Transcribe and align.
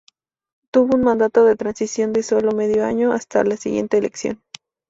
Tuvo 0.71 0.95
un 0.97 1.03
mandato 1.03 1.45
de 1.45 1.55
transición 1.55 2.11
de 2.11 2.23
solo 2.23 2.53
medio 2.53 2.83
año, 2.83 3.11
hasta 3.13 3.43
la 3.43 3.55
siguiente 3.55 3.99
elección. 3.99 4.41